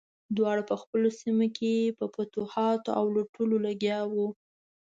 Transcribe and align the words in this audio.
دواړه 0.37 0.63
په 0.69 0.75
خپلو 0.81 1.07
سیمو 1.19 1.47
کې 1.57 1.95
په 1.97 2.05
فتوحاتو 2.13 2.89
او 2.99 3.05
لوټلو 3.15 3.55
لګیا 3.67 3.99
وو. 4.13 4.27